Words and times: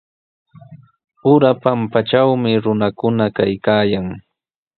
Ura 1.33 1.51
pampatrawmi 1.61 2.51
runakuna 2.63 3.25
kaykaayan. 3.35 4.07